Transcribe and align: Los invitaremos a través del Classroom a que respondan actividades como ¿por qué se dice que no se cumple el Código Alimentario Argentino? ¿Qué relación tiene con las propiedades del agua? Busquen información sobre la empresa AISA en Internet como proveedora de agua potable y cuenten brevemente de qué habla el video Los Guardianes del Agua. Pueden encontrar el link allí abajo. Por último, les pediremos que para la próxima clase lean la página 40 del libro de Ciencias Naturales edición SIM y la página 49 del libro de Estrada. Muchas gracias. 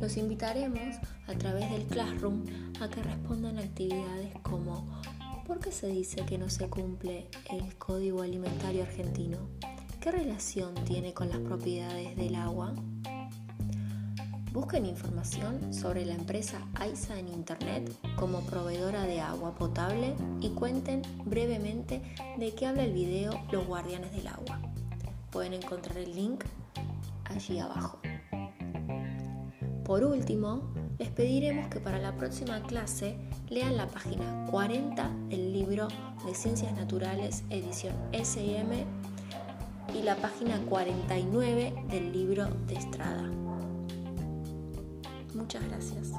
Los 0.00 0.16
invitaremos 0.18 0.96
a 1.26 1.34
través 1.34 1.70
del 1.70 1.84
Classroom 1.84 2.44
a 2.80 2.88
que 2.88 3.02
respondan 3.02 3.58
actividades 3.58 4.32
como 4.42 5.00
¿por 5.46 5.58
qué 5.58 5.72
se 5.72 5.88
dice 5.88 6.24
que 6.26 6.38
no 6.38 6.48
se 6.48 6.68
cumple 6.68 7.28
el 7.50 7.76
Código 7.76 8.22
Alimentario 8.22 8.82
Argentino? 8.82 9.38
¿Qué 10.00 10.10
relación 10.10 10.74
tiene 10.84 11.14
con 11.14 11.28
las 11.28 11.38
propiedades 11.38 12.16
del 12.16 12.34
agua? 12.36 12.74
Busquen 14.52 14.86
información 14.86 15.74
sobre 15.74 16.06
la 16.06 16.14
empresa 16.14 16.60
AISA 16.74 17.18
en 17.18 17.28
Internet 17.28 17.92
como 18.16 18.40
proveedora 18.42 19.02
de 19.02 19.20
agua 19.20 19.54
potable 19.54 20.14
y 20.40 20.50
cuenten 20.50 21.02
brevemente 21.24 22.00
de 22.38 22.54
qué 22.54 22.66
habla 22.66 22.84
el 22.84 22.92
video 22.92 23.32
Los 23.50 23.66
Guardianes 23.66 24.12
del 24.12 24.28
Agua. 24.28 24.60
Pueden 25.30 25.54
encontrar 25.54 25.98
el 25.98 26.14
link 26.14 26.44
allí 27.36 27.58
abajo. 27.58 28.00
Por 29.84 30.02
último, 30.04 30.72
les 30.98 31.10
pediremos 31.10 31.68
que 31.68 31.78
para 31.78 31.98
la 31.98 32.16
próxima 32.16 32.60
clase 32.62 33.16
lean 33.48 33.76
la 33.76 33.86
página 33.86 34.46
40 34.50 35.10
del 35.28 35.52
libro 35.52 35.88
de 36.26 36.34
Ciencias 36.34 36.74
Naturales 36.74 37.44
edición 37.50 37.94
SIM 38.12 38.84
y 39.94 40.02
la 40.02 40.16
página 40.16 40.58
49 40.68 41.74
del 41.88 42.12
libro 42.12 42.48
de 42.66 42.74
Estrada. 42.74 43.30
Muchas 45.34 45.62
gracias. 45.68 46.12